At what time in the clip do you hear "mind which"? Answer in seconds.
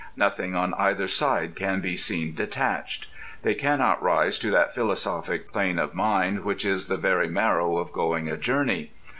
5.93-6.65